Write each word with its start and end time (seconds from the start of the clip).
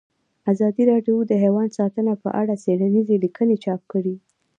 ازادي 0.51 0.83
راډیو 0.91 1.17
د 1.25 1.31
حیوان 1.43 1.69
ساتنه 1.77 2.13
په 2.23 2.29
اړه 2.41 2.53
څېړنیزې 2.63 3.15
لیکنې 3.25 3.55
چاپ 3.63 3.81
کړي. 3.91 4.15